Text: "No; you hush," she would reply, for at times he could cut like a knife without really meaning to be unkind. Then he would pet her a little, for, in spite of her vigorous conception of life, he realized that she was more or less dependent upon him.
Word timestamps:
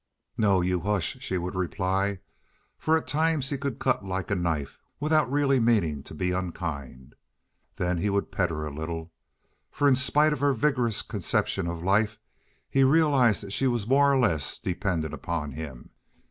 "No; 0.35 0.61
you 0.61 0.79
hush," 0.79 1.17
she 1.19 1.37
would 1.37 1.53
reply, 1.53 2.21
for 2.79 2.97
at 2.97 3.05
times 3.05 3.49
he 3.51 3.57
could 3.59 3.77
cut 3.77 4.03
like 4.03 4.31
a 4.31 4.35
knife 4.35 4.79
without 4.99 5.29
really 5.31 5.59
meaning 5.59 6.01
to 6.01 6.15
be 6.15 6.31
unkind. 6.31 7.13
Then 7.75 7.99
he 7.99 8.09
would 8.09 8.31
pet 8.31 8.49
her 8.49 8.65
a 8.65 8.73
little, 8.73 9.11
for, 9.69 9.87
in 9.87 9.93
spite 9.93 10.33
of 10.33 10.39
her 10.39 10.53
vigorous 10.53 11.03
conception 11.03 11.67
of 11.67 11.83
life, 11.83 12.17
he 12.67 12.83
realized 12.83 13.43
that 13.43 13.53
she 13.53 13.67
was 13.67 13.85
more 13.85 14.11
or 14.11 14.17
less 14.17 14.57
dependent 14.57 15.13
upon 15.13 15.51
him. 15.51 15.91